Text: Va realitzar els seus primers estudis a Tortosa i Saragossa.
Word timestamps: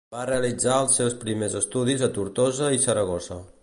Va 0.13 0.21
realitzar 0.29 0.77
els 0.85 0.95
seus 1.01 1.17
primers 1.25 1.59
estudis 1.61 2.05
a 2.09 2.13
Tortosa 2.19 2.75
i 2.81 2.85
Saragossa. 2.89 3.45